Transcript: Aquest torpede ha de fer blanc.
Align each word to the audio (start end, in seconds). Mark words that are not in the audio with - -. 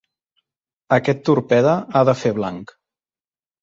Aquest 0.97 1.23
torpede 1.31 1.79
ha 2.01 2.05
de 2.13 2.19
fer 2.25 2.37
blanc. 2.43 2.79